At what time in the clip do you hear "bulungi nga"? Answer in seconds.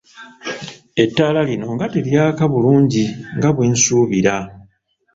2.51-3.49